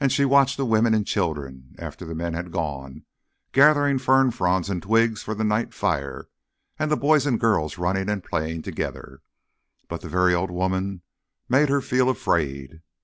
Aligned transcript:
And 0.00 0.10
she 0.10 0.24
watched 0.24 0.56
the 0.56 0.66
women 0.66 0.92
and 0.92 1.06
children, 1.06 1.76
after 1.78 2.04
the 2.04 2.16
men 2.16 2.34
had 2.34 2.50
gone, 2.50 3.04
gathering 3.52 4.00
fern 4.00 4.32
fronds 4.32 4.68
and 4.68 4.82
twigs 4.82 5.22
for 5.22 5.36
the 5.36 5.44
night 5.44 5.72
fire, 5.72 6.26
and 6.80 6.90
the 6.90 6.96
boys 6.96 7.26
and 7.26 7.38
girls 7.38 7.78
running 7.78 8.08
and 8.08 8.24
playing 8.24 8.62
together. 8.62 9.22
But 9.86 10.00
the 10.00 10.08
very 10.08 10.34
old 10.34 10.50
woman 10.50 11.02
made 11.48 11.68
her 11.68 11.80
feel 11.80 12.10
afraid. 12.10 12.82